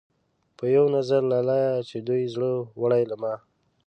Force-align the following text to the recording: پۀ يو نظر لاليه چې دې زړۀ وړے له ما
پۀ 0.57 0.65
يو 0.75 0.85
نظر 0.97 1.21
لاليه 1.31 1.67
چې 1.89 1.97
دې 2.07 2.19
زړۀ 2.33 2.53
وړے 2.81 3.01
له 3.09 3.15
ما 3.21 3.33